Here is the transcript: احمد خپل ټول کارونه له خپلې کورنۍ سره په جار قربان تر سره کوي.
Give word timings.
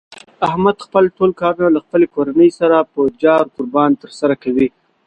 احمد 0.47 0.77
خپل 0.85 1.03
ټول 1.17 1.31
کارونه 1.41 1.69
له 1.75 1.79
خپلې 1.85 2.07
کورنۍ 2.15 2.49
سره 2.59 2.77
په 2.93 3.01
جار 3.23 3.43
قربان 3.55 3.91
تر 4.01 4.11
سره 4.19 4.35
کوي. 4.43 4.67